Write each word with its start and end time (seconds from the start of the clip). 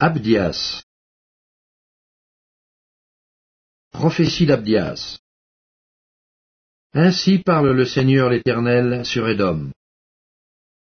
Abdias 0.00 0.84
Prophétie 3.90 4.46
d'Abdias 4.46 5.18
Ainsi 6.92 7.40
parle 7.40 7.72
le 7.72 7.84
Seigneur 7.84 8.30
l'Éternel 8.30 9.04
sur 9.04 9.28
Édom. 9.28 9.72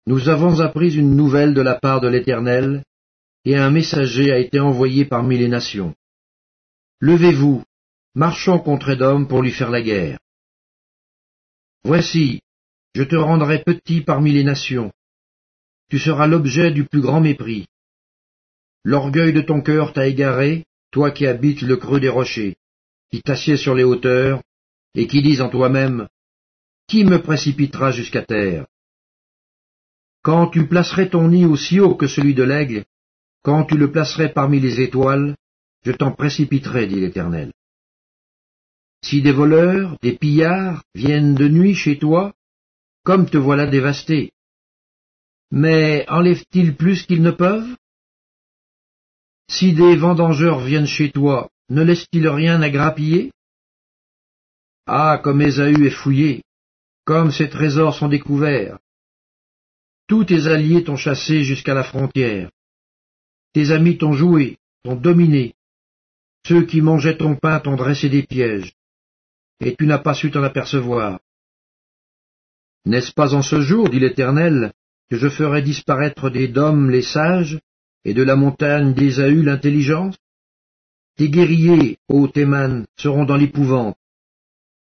Nous 0.05 0.27
avons 0.27 0.59
appris 0.59 0.97
une 0.97 1.15
nouvelle 1.15 1.53
de 1.53 1.61
la 1.61 1.75
part 1.75 2.01
de 2.01 2.09
l'Éternel, 2.09 2.83
et 3.45 3.55
un 3.55 3.71
messager 3.71 4.33
a 4.33 4.37
été 4.37 4.59
envoyé 4.59 5.05
parmi 5.05 5.37
les 5.37 5.47
nations. 5.47 5.95
Levez-vous, 6.99 7.63
marchons 8.15 8.59
contre 8.59 8.89
Édom 8.89 9.27
pour 9.27 9.41
lui 9.41 9.53
faire 9.53 9.69
la 9.69 9.81
guerre. 9.81 10.19
Voici, 11.85 12.41
je 12.95 13.03
te 13.03 13.15
rendrai 13.15 13.63
petit 13.63 14.01
parmi 14.01 14.33
les 14.33 14.43
nations. 14.43 14.91
Tu 15.89 15.99
seras 15.99 16.27
l'objet 16.27 16.71
du 16.71 16.83
plus 16.83 16.99
grand 16.99 17.21
mépris. 17.21 17.65
L'orgueil 18.83 19.33
de 19.33 19.41
ton 19.41 19.61
cœur 19.61 19.93
t'a 19.93 20.07
égaré, 20.07 20.65
toi 20.91 21.11
qui 21.11 21.27
habites 21.27 21.61
le 21.61 21.77
creux 21.77 21.99
des 21.99 22.09
rochers, 22.09 22.55
qui 23.11 23.21
t'assieds 23.21 23.57
sur 23.57 23.75
les 23.75 23.83
hauteurs, 23.83 24.41
et 24.95 25.07
qui 25.07 25.21
dis 25.21 25.41
en 25.41 25.49
toi-même, 25.49 26.07
Qui 26.87 27.03
me 27.03 27.21
précipitera 27.21 27.91
jusqu'à 27.91 28.23
terre? 28.23 28.65
Quand 30.23 30.47
tu 30.47 30.67
placerais 30.67 31.09
ton 31.09 31.27
nid 31.27 31.45
aussi 31.45 31.79
haut 31.79 31.95
que 31.95 32.07
celui 32.07 32.33
de 32.33 32.43
l'aigle, 32.43 32.85
quand 33.43 33.65
tu 33.65 33.77
le 33.77 33.91
placerais 33.91 34.33
parmi 34.33 34.59
les 34.59 34.81
étoiles, 34.81 35.35
je 35.85 35.91
t'en 35.91 36.11
précipiterai, 36.11 36.87
dit 36.87 36.99
l'Éternel. 36.99 37.53
Si 39.01 39.21
des 39.21 39.31
voleurs, 39.31 39.97
des 40.01 40.17
pillards 40.17 40.83
viennent 40.93 41.35
de 41.35 41.47
nuit 41.47 41.75
chez 41.75 41.97
toi, 41.97 42.33
comme 43.03 43.29
te 43.29 43.37
voilà 43.37 43.65
dévasté, 43.67 44.33
mais 45.51 46.05
enlèvent-ils 46.09 46.75
plus 46.75 47.05
qu'ils 47.05 47.23
ne 47.23 47.31
peuvent? 47.31 47.75
Si 49.49 49.73
des 49.73 49.95
vendangeurs 49.95 50.59
viennent 50.59 50.85
chez 50.85 51.11
toi, 51.11 51.49
ne 51.69 51.81
laissent-ils 51.81 52.27
rien 52.27 52.61
à 52.61 52.69
grappiller? 52.69 53.31
Ah, 54.85 55.19
comme 55.23 55.41
Ésaü 55.41 55.85
est 55.85 55.89
fouillé, 56.01 56.43
comme 57.03 57.31
ses 57.31 57.49
trésors 57.49 57.95
sont 57.95 58.07
découverts. 58.07 58.77
Tous 60.07 60.23
tes 60.25 60.47
alliés 60.47 60.83
t'ont 60.83 60.95
chassé 60.95 61.43
jusqu'à 61.43 61.73
la 61.73 61.83
frontière. 61.83 62.49
Tes 63.53 63.71
amis 63.71 63.97
t'ont 63.97 64.13
joué, 64.13 64.57
t'ont 64.83 64.95
dominé. 64.95 65.55
Ceux 66.47 66.65
qui 66.65 66.81
mangeaient 66.81 67.17
ton 67.17 67.35
pain 67.35 67.59
t'ont 67.59 67.75
dressé 67.75 68.09
des 68.09 68.23
pièges, 68.23 68.73
et 69.59 69.75
tu 69.75 69.85
n'as 69.85 69.97
pas 69.97 70.13
su 70.13 70.31
t'en 70.31 70.43
apercevoir. 70.43 71.19
N'est-ce 72.85 73.11
pas 73.11 73.33
en 73.33 73.41
ce 73.41 73.61
jour, 73.61 73.89
dit 73.89 73.99
l'Éternel, 73.99 74.73
que 75.09 75.17
je 75.17 75.27
ferai 75.27 75.61
disparaître 75.61 76.29
des 76.29 76.47
dômes 76.47 76.89
les 76.89 77.01
sages, 77.01 77.59
et 78.05 78.13
de 78.13 78.23
la 78.23 78.35
montagne 78.35 78.93
d'Ésaü 78.93 79.43
l'intelligence 79.43 80.15
Tes 81.17 81.29
guerriers, 81.29 81.97
ô 82.07 82.27
Théman, 82.27 82.85
seront 82.97 83.25
dans 83.25 83.35
l'épouvante, 83.35 83.97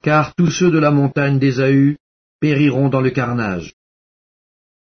car 0.03 0.34
tous 0.34 0.51
ceux 0.51 0.71
de 0.71 0.79
la 0.79 0.91
montagne 0.91 1.39
d'Ésaü 1.39 1.97
périront 2.41 2.89
dans 2.89 3.01
le 3.01 3.11
carnage. 3.11 3.75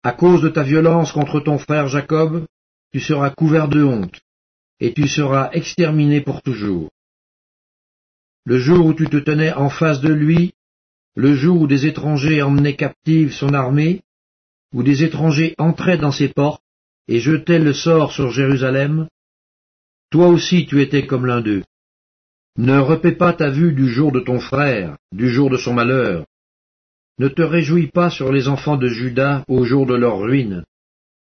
À 0.03 0.13
cause 0.13 0.43
de 0.43 0.49
ta 0.49 0.63
violence 0.63 1.13
contre 1.13 1.41
ton 1.41 1.59
frère 1.59 1.89
Jacob, 1.89 2.47
tu 2.93 3.01
seras 3.01 3.31
couvert 3.31 3.69
de 3.69 3.83
honte, 3.83 4.21
et 4.81 4.95
tu 4.95 5.09
seras 5.09 5.51
exterminé 5.53 6.21
pour 6.21 6.43
toujours. 6.43 6.91
Le 8.45 8.59
jour 8.59 8.87
où 8.87 8.95
tu 8.95 9.09
te 9.09 9.17
tenais 9.17 9.53
en 9.53 9.71
face 9.71 10.01
de 10.01 10.13
lui, 10.13 10.53
le 11.17 11.35
jour 11.35 11.63
où 11.63 11.67
des 11.67 11.87
étrangers 11.87 12.43
emmenaient 12.43 12.77
captive 12.77 13.33
son 13.33 13.55
armée, 13.55 14.03
où 14.73 14.83
des 14.83 15.05
étrangers 15.05 15.55
entraient 15.59 15.99
dans 15.99 16.13
ses 16.13 16.29
portes, 16.29 16.64
et 17.09 17.21
jetait 17.21 17.59
le 17.59 17.73
sort 17.73 18.13
sur 18.13 18.31
Jérusalem, 18.31 19.09
toi 20.11 20.29
aussi 20.29 20.67
tu 20.67 20.81
étais 20.81 21.07
comme 21.07 21.27
l'un 21.27 21.41
d'eux. 21.41 21.65
Ne 22.57 22.79
repaie 22.79 23.17
pas 23.17 23.33
ta 23.33 23.51
vue 23.51 23.73
du 23.73 23.89
jour 23.89 24.13
de 24.13 24.21
ton 24.21 24.39
frère, 24.39 24.97
du 25.13 25.29
jour 25.29 25.51
de 25.51 25.57
son 25.57 25.75
malheur. 25.75 26.25
Ne 27.19 27.29
te 27.29 27.43
réjouis 27.43 27.89
pas 27.89 28.11
sur 28.11 28.33
les 28.33 28.49
enfants 28.49 28.77
de 28.77 28.89
Judas 28.89 29.45
au 29.49 29.65
jour 29.65 29.87
de 29.87 29.95
leur 29.95 30.19
ruine, 30.19 30.65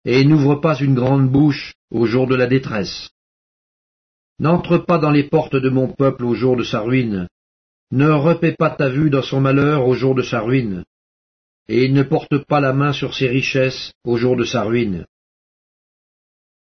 et 0.06 0.26
n'ouvre 0.26 0.56
pas 0.56 0.80
une 0.80 0.96
grande 0.96 1.30
bouche 1.30 1.74
au 1.92 2.06
jour 2.06 2.28
de 2.28 2.36
la 2.36 2.48
détresse. 2.48 3.12
N'entre 4.40 4.80
pas 4.80 4.98
dans 4.98 5.12
les 5.12 5.24
portes 5.24 5.56
de 5.56 5.70
mon 5.70 5.88
peuple 5.88 6.26
au 6.26 6.34
jour 6.34 6.56
de 6.56 6.64
sa 6.64 6.82
ruine, 6.82 7.28
ne 7.92 8.10
repaie 8.10 8.54
pas 8.54 8.72
ta 8.72 8.90
vue 8.90 9.10
dans 9.10 9.22
son 9.22 9.42
malheur 9.42 9.88
au 9.88 9.94
jour 9.94 10.16
de 10.16 10.24
sa 10.24 10.42
ruine, 10.42 10.84
et 11.68 11.90
ne 11.90 12.04
porte 12.04 12.38
pas 12.46 12.60
la 12.60 12.74
main 12.74 12.94
sur 12.94 13.14
ses 13.14 13.28
richesses 13.28 13.94
au 14.04 14.18
jour 14.18 14.36
de 14.36 14.46
sa 14.46 14.64
ruine. 14.64 15.06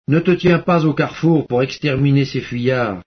Ne 0.08 0.18
te 0.20 0.32
tiens 0.32 0.58
pas 0.58 0.84
au 0.84 0.94
carrefour 0.94 1.46
pour 1.46 1.62
exterminer 1.62 2.24
ces 2.24 2.40
fuyards, 2.40 3.02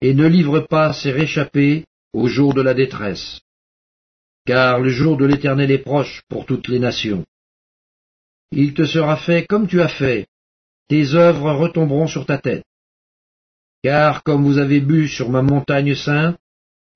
et 0.00 0.14
ne 0.14 0.26
livre 0.26 0.60
pas 0.60 0.92
ces 0.92 1.12
réchappés 1.12 1.84
au 2.12 2.26
jour 2.26 2.54
de 2.54 2.62
la 2.62 2.74
détresse. 2.74 3.40
Car 4.46 4.80
le 4.80 4.88
jour 4.88 5.16
de 5.16 5.24
l'Éternel 5.24 5.70
est 5.70 5.78
proche 5.78 6.22
pour 6.28 6.46
toutes 6.46 6.68
les 6.68 6.78
nations. 6.78 7.24
Il 8.50 8.74
te 8.74 8.84
sera 8.84 9.16
fait 9.16 9.46
comme 9.46 9.68
tu 9.68 9.80
as 9.80 9.88
fait, 9.88 10.26
tes 10.88 11.14
œuvres 11.14 11.52
retomberont 11.52 12.06
sur 12.06 12.26
ta 12.26 12.38
tête. 12.38 12.64
Car 13.82 14.22
comme 14.22 14.44
vous 14.44 14.58
avez 14.58 14.80
bu 14.80 15.08
sur 15.08 15.30
ma 15.30 15.42
montagne 15.42 15.94
sainte, 15.94 16.38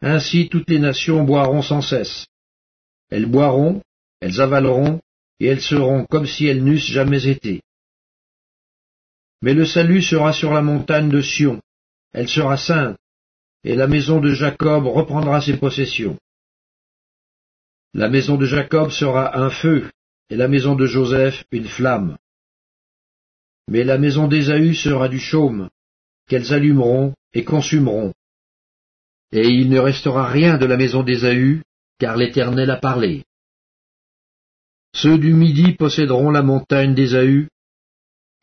ainsi 0.00 0.48
toutes 0.48 0.70
les 0.70 0.78
nations 0.78 1.24
boiront 1.24 1.62
sans 1.62 1.82
cesse. 1.82 2.26
Elles 3.10 3.26
boiront, 3.26 3.82
elles 4.20 4.40
avaleront, 4.40 5.00
et 5.40 5.46
elles 5.46 5.62
seront 5.62 6.04
comme 6.04 6.26
si 6.26 6.46
elles 6.46 6.64
n'eussent 6.64 6.90
jamais 6.90 7.26
été. 7.26 7.62
Mais 9.42 9.54
le 9.54 9.66
salut 9.66 10.02
sera 10.02 10.32
sur 10.32 10.52
la 10.52 10.62
montagne 10.62 11.10
de 11.10 11.20
Sion, 11.20 11.60
elle 12.12 12.28
sera 12.28 12.56
sainte, 12.56 12.96
et 13.62 13.74
la 13.74 13.86
maison 13.86 14.20
de 14.20 14.32
Jacob 14.32 14.86
reprendra 14.86 15.40
ses 15.40 15.58
possessions. 15.58 16.18
La 17.92 18.08
maison 18.08 18.36
de 18.36 18.46
Jacob 18.46 18.90
sera 18.90 19.38
un 19.38 19.50
feu, 19.50 19.90
et 20.30 20.36
la 20.36 20.48
maison 20.48 20.74
de 20.74 20.86
Joseph 20.86 21.44
une 21.50 21.68
flamme. 21.68 22.16
Mais 23.68 23.84
la 23.84 23.98
maison 23.98 24.28
d'Ésaü 24.28 24.74
sera 24.74 25.08
du 25.08 25.18
chaume, 25.18 25.68
qu'elles 26.26 26.54
allumeront 26.54 27.14
et 27.34 27.44
consumeront. 27.44 28.14
Et 29.32 29.46
il 29.48 29.68
ne 29.68 29.78
restera 29.78 30.26
rien 30.28 30.56
de 30.56 30.66
la 30.66 30.76
maison 30.76 31.02
d'Ésaü, 31.02 31.62
car 31.98 32.16
l'Éternel 32.16 32.70
a 32.70 32.76
parlé. 32.76 33.24
Ceux 34.94 35.18
du 35.18 35.34
Midi 35.34 35.72
posséderont 35.72 36.30
la 36.30 36.42
montagne 36.42 36.94
d'Ésaü, 36.94 37.48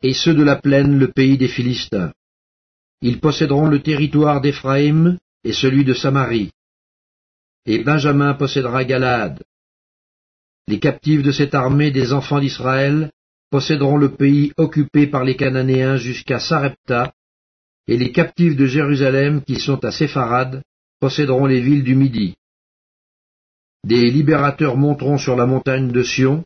et 0.04 0.12
ceux 0.12 0.34
de 0.34 0.42
la 0.42 0.56
plaine 0.56 0.98
le 0.98 1.08
pays 1.08 1.38
des 1.38 1.48
Philistins. 1.48 2.12
Ils 3.00 3.20
posséderont 3.20 3.68
le 3.68 3.80
territoire 3.82 4.42
d'Éphraïm 4.42 5.18
et 5.44 5.54
celui 5.54 5.82
de 5.82 5.94
Samarie. 5.94 6.50
Et 7.64 7.82
Benjamin 7.82 8.34
possédera 8.34 8.84
Galade. 8.84 9.42
Les 10.68 10.78
captifs 10.78 11.22
de 11.22 11.32
cette 11.32 11.54
armée 11.54 11.90
des 11.90 12.12
enfants 12.12 12.38
d'Israël 12.38 13.10
posséderont 13.48 13.96
le 13.96 14.14
pays 14.14 14.52
occupé 14.58 15.06
par 15.06 15.24
les 15.24 15.36
Cananéens 15.36 15.96
jusqu'à 15.96 16.38
Sarepta, 16.38 17.14
et 17.86 17.96
les 17.96 18.12
captifs 18.12 18.56
de 18.56 18.66
Jérusalem 18.66 19.42
qui 19.42 19.58
sont 19.58 19.82
à 19.86 19.90
Sépharad 19.90 20.62
posséderont 21.00 21.46
les 21.46 21.62
villes 21.62 21.84
du 21.84 21.94
Midi. 21.94 22.34
Des 23.84 24.10
libérateurs 24.10 24.76
monteront 24.76 25.16
sur 25.16 25.34
la 25.34 25.46
montagne 25.46 25.90
de 25.90 26.02
Sion 26.02 26.44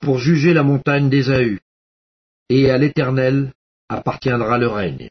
pour 0.00 0.18
juger 0.18 0.54
la 0.54 0.62
montagne 0.62 1.10
d'Ésaü 1.10 1.58
et 2.48 2.70
à 2.70 2.78
l'Éternel 2.78 3.52
appartiendra 3.88 4.58
le 4.58 4.68
règne. 4.68 5.10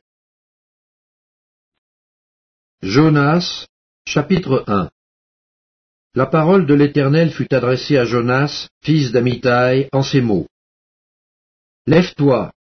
Jonas, 2.82 3.68
chapitre 4.08 4.64
1 4.68 4.90
La 6.16 6.26
parole 6.26 6.66
de 6.66 6.74
l'Éternel 6.74 7.32
fut 7.32 7.54
adressée 7.54 7.98
à 7.98 8.06
Jonas, 8.06 8.70
fils 8.84 9.12
d'Amitai, 9.12 9.90
en 9.92 10.04
ces 10.04 10.22
mots. 10.22 10.48
Lève-toi, 11.86 12.52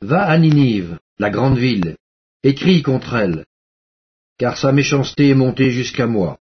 va 0.00 0.22
à 0.24 0.36
Ninive, 0.38 0.98
la 1.18 1.30
grande 1.30 1.58
ville, 1.58 1.96
et 2.42 2.54
crie 2.54 2.82
contre 2.82 3.14
elle, 3.14 3.44
car 4.38 4.58
sa 4.58 4.72
méchanceté 4.72 5.30
est 5.30 5.34
montée 5.34 5.70
jusqu'à 5.70 6.06
moi. 6.06 6.38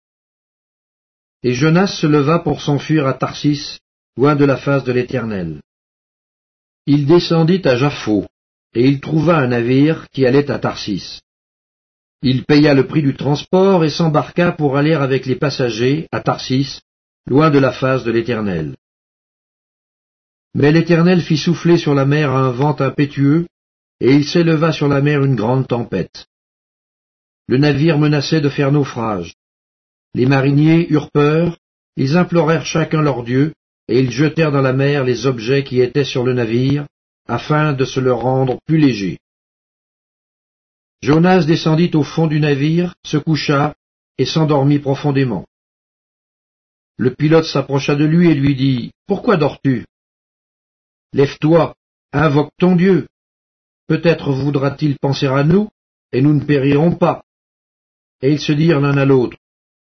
Et 1.44 1.54
Jonas 1.54 1.88
se 1.88 2.08
leva 2.08 2.40
pour 2.40 2.62
s'enfuir 2.62 3.08
à 3.08 3.14
Tarsis, 3.14 3.80
loin 4.18 4.36
de 4.36 4.46
la 4.46 4.58
face 4.58 4.84
de 4.84 4.92
l'Éternel. 4.92 5.62
Il 6.90 7.06
descendit 7.06 7.62
à 7.66 7.76
Jaffo, 7.76 8.26
et 8.74 8.88
il 8.88 9.02
trouva 9.02 9.40
un 9.40 9.48
navire 9.48 10.08
qui 10.12 10.26
allait 10.26 10.50
à 10.50 10.58
Tarsis. 10.58 11.20
Il 12.22 12.46
paya 12.46 12.74
le 12.74 12.88
prix 12.88 13.04
du 13.04 13.14
transport 13.14 13.84
et 13.84 13.90
s'embarqua 13.90 14.54
pour 14.54 14.78
aller 14.78 14.94
avec 14.94 15.26
les 15.26 15.36
passagers 15.36 16.08
à 16.14 16.22
Tarsis, 16.22 16.80
loin 17.26 17.50
de 17.50 17.60
la 17.60 17.74
face 17.74 18.06
de 18.06 18.12
l'Éternel. 18.12 18.78
Mais 20.54 20.72
l'Éternel 20.72 21.22
fit 21.22 21.38
souffler 21.38 21.78
sur 21.78 21.94
la 21.94 22.06
mer 22.06 22.32
un 22.32 22.52
vent 22.52 22.80
impétueux, 22.80 23.48
et 24.00 24.14
il 24.14 24.24
s'éleva 24.24 24.72
sur 24.72 24.88
la 24.88 25.02
mer 25.02 25.26
une 25.26 25.36
grande 25.36 25.68
tempête. 25.68 26.28
Le 27.50 27.58
navire 27.58 28.00
menaçait 28.00 28.42
de 28.42 28.50
faire 28.50 28.72
naufrage. 28.72 29.36
Les 30.14 30.26
mariniers 30.26 30.88
eurent 30.90 31.12
peur, 31.12 31.58
ils 31.98 32.16
implorèrent 32.16 32.66
chacun 32.66 33.02
leur 33.02 33.24
Dieu, 33.24 33.54
et 33.88 34.00
ils 34.00 34.12
jetèrent 34.12 34.52
dans 34.52 34.62
la 34.62 34.74
mer 34.74 35.04
les 35.04 35.26
objets 35.26 35.64
qui 35.64 35.82
étaient 35.82 36.04
sur 36.04 36.24
le 36.24 36.34
navire, 36.34 36.86
afin 37.28 37.74
de 37.74 37.86
se 37.86 38.00
le 38.00 38.14
rendre 38.14 38.60
plus 38.66 38.78
léger. 38.78 39.20
Jonas 41.02 41.46
descendit 41.46 41.92
au 41.94 42.04
fond 42.04 42.28
du 42.28 42.40
navire, 42.40 42.96
se 43.04 43.18
coucha 43.18 43.76
et 44.18 44.26
s'endormit 44.26 44.80
profondément. 44.80 45.46
Le 46.98 47.14
pilote 47.14 47.46
s'approcha 47.46 47.96
de 47.96 48.06
lui 48.06 48.32
et 48.32 48.34
lui 48.34 48.56
dit 48.56 48.92
Pourquoi 49.06 49.38
dors-tu 49.38 49.86
Lève-toi, 51.14 51.76
invoque 52.12 52.52
ton 52.58 52.76
Dieu. 52.76 53.08
Peut-être 53.88 54.32
voudra-t-il 54.32 54.98
penser 54.98 55.28
à 55.28 55.44
nous, 55.44 55.70
et 56.12 56.22
nous 56.22 56.34
ne 56.34 56.44
périrons 56.44 56.96
pas. 56.96 57.24
Et 58.22 58.32
ils 58.32 58.42
se 58.42 58.52
dirent 58.52 58.82
l'un 58.82 58.98
à 58.98 59.06
l'autre 59.06 59.38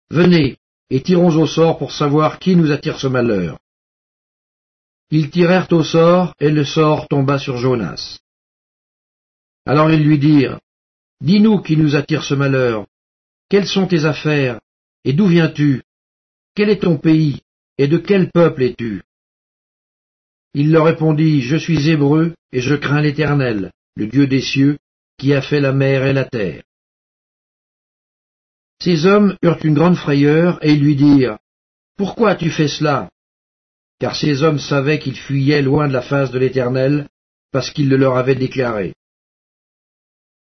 Venez, 0.10 0.58
et 0.90 1.04
tirons 1.04 1.36
au 1.36 1.46
sort 1.46 1.78
pour 1.78 1.92
savoir 1.92 2.40
qui 2.40 2.56
nous 2.56 2.72
attire 2.72 3.00
ce 3.00 3.08
malheur. 3.08 3.60
Ils 5.10 5.30
tirèrent 5.30 5.72
au 5.72 5.84
sort, 5.84 6.36
et 6.40 6.52
le 6.52 6.66
sort 6.66 7.08
tomba 7.08 7.40
sur 7.40 7.58
Jonas. 7.58 8.20
Alors 9.66 9.92
ils 9.92 10.04
lui 10.04 10.18
dirent 10.20 10.60
Dis-nous 11.22 11.62
qui 11.62 11.78
nous 11.78 11.96
attire 11.96 12.24
ce 12.24 12.34
malheur. 12.34 12.86
Quelles 13.50 13.68
sont 13.68 13.88
tes 13.88 14.06
affaires 14.06 14.60
Et 15.04 15.14
d'où 15.14 15.28
viens-tu? 15.28 15.82
Quel 16.56 16.70
est 16.70 16.82
ton 16.82 16.98
pays 16.98 17.42
Et 17.78 17.88
de 17.88 17.98
quel 17.98 18.32
peuple 18.32 18.64
es-tu? 18.64 19.04
Il 20.54 20.72
leur 20.72 20.86
répondit, 20.86 21.42
Je 21.42 21.56
suis 21.56 21.90
hébreu, 21.90 22.36
et 22.52 22.62
je 22.62 22.76
crains 22.76 23.02
l'Éternel, 23.02 23.72
le 23.96 24.08
Dieu 24.08 24.28
des 24.28 24.42
cieux, 24.42 24.78
qui 25.18 25.34
a 25.34 25.42
fait 25.42 25.60
la 25.60 25.72
mer 25.72 26.06
et 26.06 26.14
la 26.14 26.26
terre. 26.26 26.64
Ces 28.82 29.06
hommes 29.06 29.36
eurent 29.42 29.64
une 29.64 29.74
grande 29.74 29.98
frayeur, 29.98 30.64
et 30.64 30.74
ils 30.74 30.84
lui 30.84 30.96
dirent, 30.96 31.38
Pourquoi 31.96 32.32
as-tu 32.32 32.52
fait 32.52 32.68
cela? 32.68 33.10
Car 34.00 34.16
ces 34.16 34.44
hommes 34.44 34.60
savaient 34.60 35.00
qu'ils 35.00 35.18
fuyaient 35.18 35.62
loin 35.62 35.88
de 35.88 35.94
la 35.94 36.02
face 36.02 36.32
de 36.32 36.40
l'Éternel, 36.40 37.08
parce 37.52 37.72
qu'il 37.72 37.90
le 37.90 37.98
leur 37.98 38.18
avait 38.18 38.36
déclaré. 38.36 38.94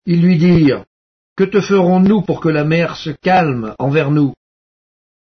Ils 0.06 0.23
lui 0.23 0.39
dirent, 0.39 0.85
Que 1.37 1.45
te 1.45 1.61
ferons-nous 1.61 2.23
pour 2.23 2.41
que 2.41 2.49
la 2.49 2.65
mer 2.65 2.97
se 2.97 3.11
calme 3.11 3.75
envers 3.79 4.11
nous? 4.11 4.35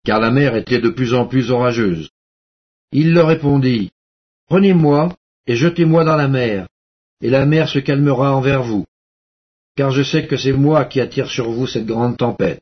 Car 0.05 0.19
la 0.19 0.31
mer 0.31 0.55
était 0.55 0.79
de 0.79 0.89
plus 0.89 1.13
en 1.13 1.27
plus 1.27 1.51
orageuse. 1.51 2.09
Il 2.91 3.13
leur 3.13 3.27
répondit, 3.27 3.91
Prenez-moi 4.47 5.15
et 5.47 5.55
jetez-moi 5.55 6.03
dans 6.03 6.15
la 6.15 6.27
mer, 6.27 6.67
et 7.21 7.29
la 7.29 7.45
mer 7.45 7.67
se 7.67 7.79
calmera 7.79 8.35
envers 8.35 8.63
vous, 8.63 8.85
car 9.75 9.91
je 9.91 10.03
sais 10.03 10.27
que 10.27 10.37
c'est 10.37 10.53
moi 10.53 10.85
qui 10.85 10.99
attire 10.99 11.29
sur 11.29 11.51
vous 11.51 11.67
cette 11.67 11.85
grande 11.85 12.17
tempête. 12.17 12.61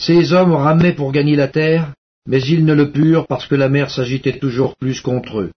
Ces 0.00 0.32
hommes 0.32 0.52
ramaient 0.52 0.94
pour 0.94 1.12
gagner 1.12 1.36
la 1.36 1.48
terre, 1.48 1.94
mais 2.28 2.42
ils 2.42 2.66
ne 2.66 2.74
le 2.74 2.92
purent 2.92 3.26
parce 3.26 3.46
que 3.46 3.54
la 3.54 3.70
mer 3.70 3.90
s'agitait 3.90 4.38
toujours 4.38 4.76
plus 4.76 5.00
contre 5.00 5.40
eux. 5.40 5.52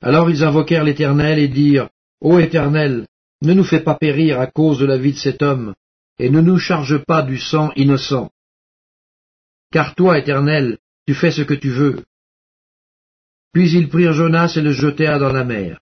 Alors 0.00 0.30
ils 0.30 0.42
invoquèrent 0.42 0.84
l'Éternel 0.84 1.38
et 1.38 1.48
dirent, 1.48 1.90
Ô 2.22 2.38
Éternel, 2.38 3.06
ne 3.42 3.52
nous 3.52 3.62
fais 3.62 3.80
pas 3.80 3.94
périr 3.94 4.40
à 4.40 4.46
cause 4.46 4.78
de 4.78 4.86
la 4.86 4.96
vie 4.96 5.12
de 5.12 5.18
cet 5.18 5.42
homme, 5.42 5.74
et 6.18 6.30
ne 6.30 6.40
nous 6.40 6.58
charge 6.58 6.96
pas 7.04 7.20
du 7.20 7.38
sang 7.38 7.72
innocent. 7.76 8.30
Car 9.70 9.94
toi, 9.94 10.18
Éternel, 10.18 10.78
tu 11.06 11.12
fais 11.12 11.30
ce 11.30 11.42
que 11.42 11.52
tu 11.52 11.68
veux. 11.68 12.02
Puis 13.52 13.70
ils 13.72 13.90
prirent 13.90 14.14
Jonas 14.14 14.54
et 14.56 14.62
le 14.62 14.72
jetèrent 14.72 15.18
dans 15.18 15.32
la 15.32 15.44
mer. 15.44 15.78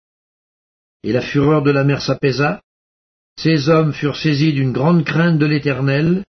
Et 1.02 1.12
la 1.12 1.22
fureur 1.22 1.62
de 1.62 1.70
la 1.70 1.84
mer 1.84 2.02
s'apaisa, 2.02 2.60
ces 3.38 3.70
hommes 3.70 3.94
furent 3.94 4.16
saisis 4.16 4.52
d'une 4.52 4.72
grande 4.72 5.04
crainte 5.04 5.38
de 5.38 5.46
l'Éternel, 5.46 6.24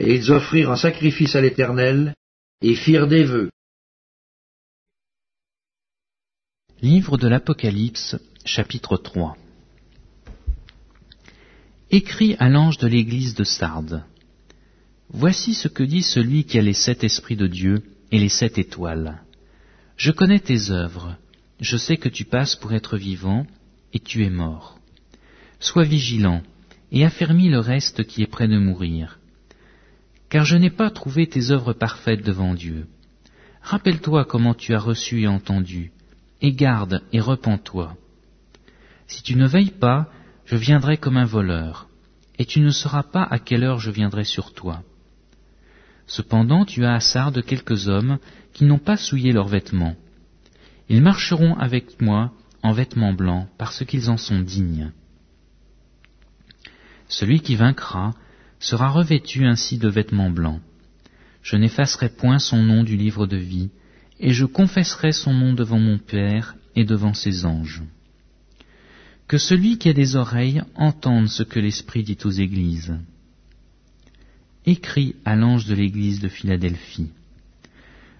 et 0.00 0.12
ils 0.12 0.32
offrirent 0.32 0.72
un 0.72 0.76
sacrifice 0.76 1.36
à 1.36 1.40
l'Éternel, 1.40 2.14
et 2.66 2.76
firent 2.76 3.06
des 3.06 3.24
vœux. 3.24 3.50
Livre 6.80 7.18
de 7.18 7.28
l'Apocalypse, 7.28 8.16
chapitre 8.46 8.96
3 8.96 9.36
Écrit 11.90 12.36
à 12.38 12.48
l'ange 12.48 12.78
de 12.78 12.86
l'église 12.86 13.34
de 13.34 13.44
Sardes. 13.44 14.02
Voici 15.10 15.52
ce 15.52 15.68
que 15.68 15.82
dit 15.82 16.02
celui 16.02 16.44
qui 16.44 16.58
a 16.58 16.62
les 16.62 16.72
sept 16.72 17.04
esprits 17.04 17.36
de 17.36 17.46
Dieu 17.46 17.82
et 18.10 18.18
les 18.18 18.30
sept 18.30 18.56
étoiles. 18.56 19.22
Je 19.98 20.10
connais 20.10 20.40
tes 20.40 20.70
œuvres, 20.70 21.18
je 21.60 21.76
sais 21.76 21.98
que 21.98 22.08
tu 22.08 22.24
passes 22.24 22.56
pour 22.56 22.72
être 22.72 22.96
vivant, 22.96 23.46
et 23.92 24.00
tu 24.00 24.24
es 24.24 24.30
mort. 24.30 24.78
Sois 25.60 25.84
vigilant, 25.84 26.42
et 26.92 27.04
affermis 27.04 27.50
le 27.50 27.58
reste 27.58 28.04
qui 28.04 28.22
est 28.22 28.26
près 28.26 28.48
de 28.48 28.56
mourir. 28.56 29.18
Car 30.34 30.44
je 30.44 30.56
n'ai 30.56 30.70
pas 30.70 30.90
trouvé 30.90 31.28
tes 31.28 31.52
œuvres 31.52 31.74
parfaites 31.74 32.24
devant 32.24 32.54
Dieu. 32.54 32.88
Rappelle-toi 33.62 34.24
comment 34.24 34.52
tu 34.52 34.74
as 34.74 34.80
reçu 34.80 35.20
et 35.20 35.28
entendu, 35.28 35.92
et 36.42 36.50
garde 36.50 37.02
et 37.12 37.20
repens-toi. 37.20 37.96
Si 39.06 39.22
tu 39.22 39.36
ne 39.36 39.46
veilles 39.46 39.70
pas, 39.70 40.10
je 40.44 40.56
viendrai 40.56 40.96
comme 40.96 41.18
un 41.18 41.24
voleur, 41.24 41.86
et 42.36 42.46
tu 42.46 42.58
ne 42.58 42.70
sauras 42.70 43.04
pas 43.04 43.22
à 43.22 43.38
quelle 43.38 43.62
heure 43.62 43.78
je 43.78 43.92
viendrai 43.92 44.24
sur 44.24 44.52
toi. 44.52 44.82
Cependant 46.08 46.64
tu 46.64 46.84
as 46.84 46.96
à 46.96 47.30
de 47.30 47.40
quelques 47.40 47.86
hommes 47.86 48.18
qui 48.52 48.64
n'ont 48.64 48.80
pas 48.80 48.96
souillé 48.96 49.30
leurs 49.30 49.46
vêtements. 49.46 49.94
Ils 50.88 51.00
marcheront 51.00 51.54
avec 51.58 52.02
moi 52.02 52.32
en 52.64 52.72
vêtements 52.72 53.14
blancs, 53.14 53.46
parce 53.56 53.84
qu'ils 53.84 54.10
en 54.10 54.16
sont 54.16 54.40
dignes. 54.40 54.90
Celui 57.06 57.38
qui 57.38 57.54
vaincra 57.54 58.14
sera 58.64 58.88
revêtu 58.88 59.44
ainsi 59.44 59.76
de 59.76 59.88
vêtements 59.88 60.30
blancs. 60.30 60.60
Je 61.42 61.56
n'effacerai 61.56 62.08
point 62.08 62.38
son 62.38 62.62
nom 62.62 62.82
du 62.82 62.96
livre 62.96 63.26
de 63.26 63.36
vie, 63.36 63.70
et 64.18 64.32
je 64.32 64.46
confesserai 64.46 65.12
son 65.12 65.34
nom 65.34 65.52
devant 65.52 65.78
mon 65.78 65.98
Père 65.98 66.56
et 66.74 66.84
devant 66.84 67.12
ses 67.12 67.44
anges. 67.44 67.82
Que 69.28 69.36
celui 69.36 69.76
qui 69.76 69.90
a 69.90 69.92
des 69.92 70.16
oreilles 70.16 70.62
entende 70.76 71.28
ce 71.28 71.42
que 71.42 71.60
l'Esprit 71.60 72.04
dit 72.04 72.16
aux 72.24 72.30
églises. 72.30 72.94
Écrit 74.64 75.14
à 75.26 75.36
l'ange 75.36 75.66
de 75.66 75.74
l'église 75.74 76.20
de 76.20 76.28
Philadelphie. 76.28 77.10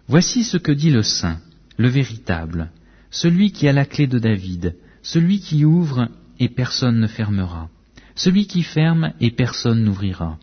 Voici 0.08 0.44
ce 0.44 0.58
que 0.58 0.73
dit 0.73 0.91
le 0.91 1.02
Saint, 1.02 1.41
le 1.79 1.88
véritable, 1.88 2.70
celui 3.11 3.50
qui 3.52 3.67
a 3.67 3.73
la 3.73 3.87
clé 3.87 4.06
de 4.06 4.19
David, 4.19 4.76
celui 5.02 5.41
qui 5.41 5.64
ouvre 5.64 6.08
et 6.38 6.50
personne 6.50 7.00
ne 7.00 7.06
fermera, 7.06 7.70
celui 8.15 8.47
qui 8.47 8.63
ferme 8.63 9.13
et 9.21 9.31
personne 9.31 9.83
n'ouvrira. 9.83 10.39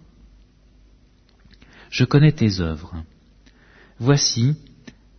Je 1.89 2.05
connais 2.05 2.31
tes 2.31 2.59
œuvres. 2.59 3.03
Voici, 3.99 4.55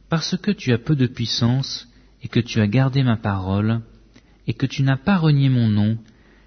parce 0.09 0.37
que 0.37 0.51
tu 0.51 0.73
as 0.73 0.79
peu 0.79 0.97
de 0.97 1.07
puissance 1.07 1.89
et 2.23 2.29
que 2.29 2.41
tu 2.41 2.61
as 2.61 2.67
gardé 2.67 3.03
ma 3.03 3.17
parole, 3.17 3.81
et 4.47 4.55
que 4.55 4.67
tu 4.67 4.83
n'as 4.83 4.97
pas 4.97 5.17
renié 5.17 5.49
mon 5.49 5.69
nom, 5.69 5.99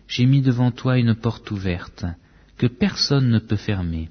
j'ai 0.07 0.25
mis 0.25 0.41
devant 0.41 0.71
toi 0.71 0.97
une 0.97 1.15
porte 1.15 1.49
ouverte, 1.51 2.05
que 2.57 2.67
personne 2.67 3.29
ne 3.29 3.39
peut 3.39 3.55
fermer. 3.55 4.09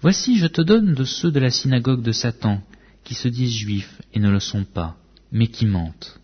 Voici, 0.00 0.38
je 0.38 0.46
te 0.46 0.60
donne 0.60 0.94
de 0.94 1.04
ceux 1.04 1.30
de 1.30 1.40
la 1.40 1.50
synagogue 1.50 2.02
de 2.02 2.12
Satan, 2.12 2.62
qui 3.04 3.14
se 3.14 3.28
disent 3.28 3.54
juifs 3.54 4.02
et 4.12 4.20
ne 4.20 4.30
le 4.30 4.40
sont 4.40 4.64
pas, 4.64 4.96
mais 5.32 5.46
qui 5.46 5.66
mentent. 5.66 6.20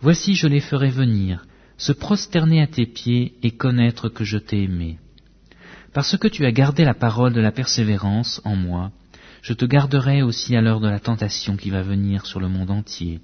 Voici, 0.00 0.34
je 0.34 0.46
les 0.46 0.60
ferai 0.60 0.90
venir, 0.90 1.44
se 1.80 1.92
prosterner 1.92 2.60
à 2.60 2.66
tes 2.66 2.84
pieds 2.84 3.32
et 3.42 3.52
connaître 3.52 4.10
que 4.10 4.22
je 4.22 4.36
t'ai 4.36 4.64
aimé. 4.64 4.98
Parce 5.94 6.18
que 6.18 6.28
tu 6.28 6.44
as 6.44 6.52
gardé 6.52 6.84
la 6.84 6.92
parole 6.92 7.32
de 7.32 7.40
la 7.40 7.52
persévérance 7.52 8.42
en 8.44 8.54
moi, 8.54 8.92
je 9.40 9.54
te 9.54 9.64
garderai 9.64 10.20
aussi 10.20 10.54
à 10.54 10.60
l'heure 10.60 10.80
de 10.80 10.90
la 10.90 11.00
tentation 11.00 11.56
qui 11.56 11.70
va 11.70 11.80
venir 11.80 12.26
sur 12.26 12.38
le 12.38 12.48
monde 12.48 12.70
entier, 12.70 13.22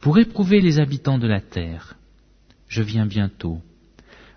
pour 0.00 0.18
éprouver 0.18 0.60
les 0.60 0.80
habitants 0.80 1.18
de 1.18 1.28
la 1.28 1.40
terre. 1.40 1.94
Je 2.66 2.82
viens 2.82 3.06
bientôt. 3.06 3.62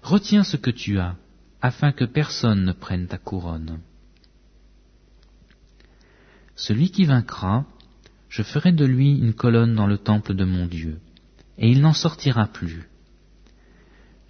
Retiens 0.03 0.43
ce 0.43 0.57
que 0.57 0.69
tu 0.69 0.99
as, 0.99 1.15
afin 1.59 1.91
que 1.91 2.05
personne 2.05 2.65
ne 2.65 2.71
prenne 2.71 3.07
ta 3.07 3.17
couronne. 3.17 3.79
Celui 6.55 6.91
qui 6.91 7.05
vaincra, 7.05 7.65
je 8.29 8.43
ferai 8.43 8.73
de 8.73 8.85
lui 8.85 9.17
une 9.17 9.33
colonne 9.33 9.73
dans 9.73 9.87
le 9.87 9.97
temple 9.97 10.35
de 10.35 10.45
mon 10.45 10.67
Dieu, 10.67 10.99
et 11.57 11.67
il 11.67 11.81
n'en 11.81 11.93
sortira 11.93 12.45
plus. 12.45 12.87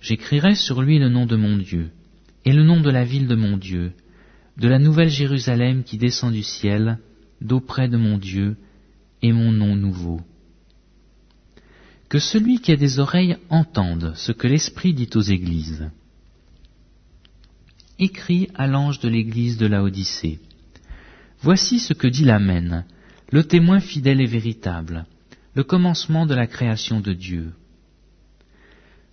J'écrirai 0.01 0.55
sur 0.55 0.81
lui 0.81 0.99
le 0.99 1.09
nom 1.09 1.25
de 1.25 1.35
mon 1.35 1.57
Dieu, 1.57 1.89
et 2.45 2.53
le 2.53 2.63
nom 2.63 2.81
de 2.81 2.89
la 2.89 3.03
ville 3.03 3.27
de 3.27 3.35
mon 3.35 3.57
Dieu, 3.57 3.93
de 4.57 4.67
la 4.67 4.79
nouvelle 4.79 5.09
Jérusalem 5.09 5.83
qui 5.83 5.97
descend 5.97 6.33
du 6.33 6.43
ciel, 6.43 6.99
d'auprès 7.41 7.87
de 7.87 7.97
mon 7.97 8.17
Dieu, 8.17 8.55
et 9.21 9.31
mon 9.31 9.51
nom 9.51 9.75
nouveau 9.75 10.21
que 12.09 12.19
celui 12.19 12.59
qui 12.59 12.71
a 12.71 12.75
des 12.75 12.99
oreilles 12.99 13.37
entende 13.49 14.13
ce 14.15 14.31
que 14.31 14.47
l'Esprit 14.47 14.93
dit 14.93 15.09
aux 15.15 15.21
églises. 15.21 15.89
Écrit 17.99 18.49
à 18.55 18.67
l'ange 18.67 18.99
de 18.99 19.09
l'église 19.09 19.57
de 19.57 19.65
Laodicée. 19.65 20.39
Voici 21.41 21.79
ce 21.79 21.93
que 21.93 22.07
dit 22.07 22.25
l'Amen, 22.25 22.85
le 23.31 23.43
témoin 23.43 23.79
fidèle 23.79 24.21
et 24.21 24.27
véritable, 24.27 25.05
le 25.55 25.63
commencement 25.63 26.25
de 26.25 26.35
la 26.35 26.47
création 26.47 26.99
de 26.99 27.13
Dieu. 27.13 27.51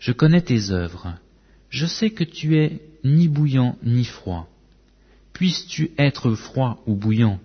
Je 0.02 0.10
connais 0.10 0.40
tes 0.40 0.72
œuvres, 0.72 1.14
je 1.70 1.86
sais 1.86 2.10
que 2.10 2.24
tu 2.24 2.56
es 2.56 2.80
ni 3.04 3.28
bouillant 3.28 3.78
ni 3.84 4.04
froid. 4.04 4.48
Puisses-tu 5.32 5.92
être 5.96 6.34
froid 6.34 6.82
ou 6.88 6.96
bouillant? 6.96 7.38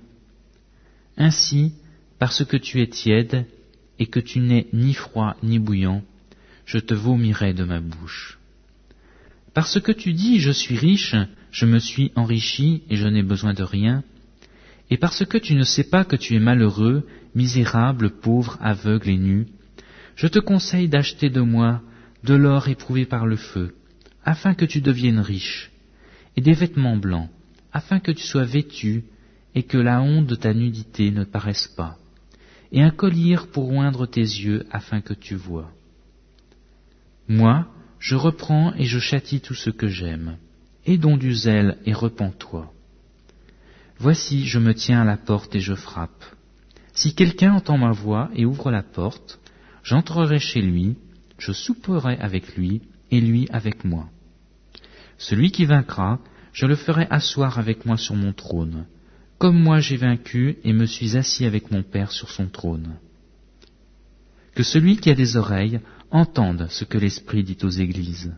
Ainsi, 1.18 1.74
parce 2.18 2.44
que 2.44 2.58
tu 2.58 2.82
es 2.82 2.88
tiède, 2.88 3.46
et 4.00 4.08
que 4.08 4.20
tu 4.20 4.40
n'es 4.40 4.66
ni 4.74 4.96
froid 4.96 5.36
ni 5.44 5.60
bouillant, 5.60 6.02
je 6.66 6.80
te 6.80 6.96
vomirai 6.96 7.54
de 7.54 7.64
ma 7.64 7.80
bouche. 7.80 8.40
Parce 9.54 9.80
que 9.80 9.92
tu 9.92 10.14
dis, 10.14 10.40
je 10.40 10.52
suis 10.52 10.78
riche, 10.78 11.16
je 11.52 11.68
me 11.68 11.78
suis 11.78 12.12
enrichi 12.16 12.82
et 12.90 12.96
je 12.96 13.08
n'ai 13.08 13.22
besoin 13.22 13.54
de 13.54 13.62
rien, 13.62 14.04
et 14.90 14.98
parce 14.98 15.24
que 15.26 15.38
tu 15.38 15.54
ne 15.54 15.64
sais 15.64 15.84
pas 15.84 16.06
que 16.06 16.16
tu 16.16 16.36
es 16.36 16.40
malheureux, 16.40 17.08
misérable, 17.36 18.10
pauvre, 18.10 18.58
aveugle 18.62 19.10
et 19.10 19.18
nu, 19.18 19.46
je 20.16 20.26
te 20.26 20.40
conseille 20.40 20.90
d'acheter 20.90 21.30
de 21.30 21.42
moi 21.42 21.84
de 22.24 22.34
l'or 22.34 22.68
éprouvé 22.68 23.06
par 23.06 23.26
le 23.26 23.36
feu, 23.36 23.76
afin 24.24 24.54
que 24.54 24.66
tu 24.66 24.82
deviennes 24.82 25.20
riche, 25.20 25.72
et 26.36 26.42
des 26.42 26.54
vêtements 26.54 26.98
blancs, 26.98 27.30
afin 27.72 28.00
que 28.00 28.12
tu 28.12 28.24
sois 28.24 28.46
vêtu, 28.46 29.06
et 29.56 29.64
que 29.64 29.78
la 29.78 30.02
honte 30.02 30.28
de 30.28 30.36
ta 30.36 30.54
nudité 30.54 31.12
ne 31.12 31.24
paraisse 31.24 31.68
pas, 31.68 31.98
et 32.72 32.82
un 32.82 32.92
collier 32.92 33.38
pour 33.52 33.72
oindre 33.72 34.06
tes 34.06 34.22
yeux, 34.22 34.66
afin 34.72 35.02
que 35.02 35.14
tu 35.14 35.36
vois. 35.36 35.72
Moi, 37.28 37.68
je 38.00 38.16
reprends 38.16 38.74
et 38.76 38.86
je 38.86 39.00
châtie 39.00 39.42
tout 39.42 39.54
ce 39.54 39.70
que 39.70 39.88
j'aime. 39.88 40.38
Aie 40.86 40.98
donc 40.98 41.20
du 41.20 41.34
zèle 41.34 41.78
et 41.86 41.94
repens-toi. 41.94 42.72
Voici, 44.00 44.46
je 44.46 44.60
me 44.60 44.74
tiens 44.74 45.02
à 45.02 45.06
la 45.06 45.18
porte 45.18 45.56
et 45.56 45.60
je 45.60 45.74
frappe. 45.74 46.24
Si 46.94 47.16
quelqu'un 47.16 47.54
entend 47.54 47.78
ma 47.78 47.92
voix 47.92 48.30
et 48.36 48.46
ouvre 48.46 48.72
la 48.72 48.84
porte, 48.84 49.40
j'entrerai 49.84 50.40
chez 50.40 50.62
lui, 50.62 50.96
je 51.38 51.52
souperai 51.52 52.18
avec 52.18 52.56
lui, 52.56 52.82
et 53.12 53.22
lui 53.22 53.48
avec 53.52 53.84
moi. 53.86 54.10
Celui 55.18 55.52
qui 55.52 55.66
vaincra, 55.66 56.20
je 56.54 56.66
le 56.66 56.76
ferai 56.76 57.08
asseoir 57.10 57.60
avec 57.60 57.86
moi 57.86 57.98
sur 57.98 58.16
mon 58.16 58.34
trône, 58.34 58.86
comme 59.38 59.60
moi 59.60 59.80
j'ai 59.80 59.98
vaincu 59.98 60.58
et 60.64 60.74
me 60.74 60.86
suis 60.86 61.18
assis 61.18 61.46
avec 61.46 61.72
mon 61.72 61.84
Père 61.84 62.12
sur 62.12 62.30
son 62.30 62.48
trône. 62.48 62.96
Que 64.56 64.64
celui 64.64 64.98
qui 64.98 65.10
a 65.10 65.16
des 65.16 65.38
oreilles 65.38 65.80
entende 66.12 66.68
ce 66.70 66.84
que 66.84 66.98
l'Esprit 66.98 67.44
dit 67.44 67.58
aux 67.64 67.70
églises. 67.70 68.34